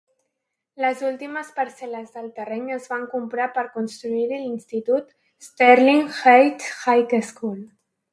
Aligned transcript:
Les 0.83 1.01
últimes 1.07 1.49
parcel·les 1.57 2.15
del 2.15 2.31
terreny 2.39 2.71
es 2.77 2.89
van 2.93 3.03
comprar 3.11 3.47
per 3.57 3.65
construir-hi 3.75 4.39
l'institut 4.45 5.13
Sterling 5.49 6.01
Heights 6.33 6.73
High 6.95 7.15
School. 7.29 7.61